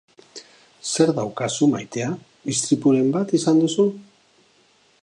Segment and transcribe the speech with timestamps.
[0.91, 2.09] Zer daukazu, maitea,
[2.55, 3.87] istripuren bat izan duzu?